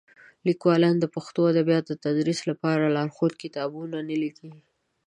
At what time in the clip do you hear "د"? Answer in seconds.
0.99-1.05, 1.95-1.99